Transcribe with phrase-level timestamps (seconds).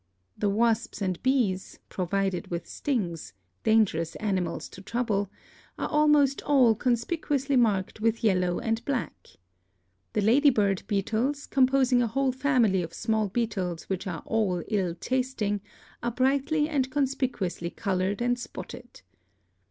[0.35, 5.29] The wasps and bees, provided with stings— dangerous animals to trouble—
[5.77, 9.27] are almost all conspicuously marked with yellow and black.
[10.13, 14.95] The lady bird beetles, composing a whole family of small beetles which are all ill
[14.95, 15.61] tasting,
[16.01, 19.03] are brightly and conspicuously colored and spotted.